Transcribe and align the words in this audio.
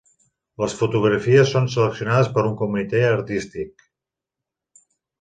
Les 0.63 0.75
fotografies 0.79 1.51
són 1.57 1.69
seleccionades 1.75 2.33
per 2.39 2.47
un 2.51 2.57
comitè 2.65 3.05
artístic. 3.13 3.89